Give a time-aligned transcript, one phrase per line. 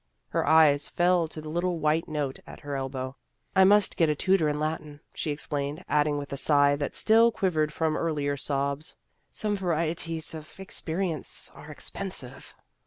[0.29, 3.17] Her eyes fell to the little white note at her el bow."
[3.55, 7.31] I must get a tutor in Latin," she explained, adding with a sigh that still
[7.31, 8.95] quivered from earlier sobs,"
[9.31, 12.55] Some varie ties of experience are expensive."